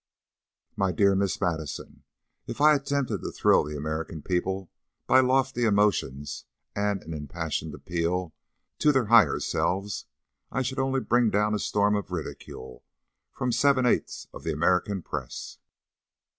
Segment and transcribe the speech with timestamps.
[0.75, 2.05] "My dear Miss Madison,
[2.47, 4.71] if I attempted to thrill the American people
[5.05, 8.33] by lofty emotions and an impassioned appeal
[8.79, 10.07] to their higher selves,
[10.51, 12.83] I should only bring down a storm of ridicule
[13.31, 15.59] from seven eighths of the American press.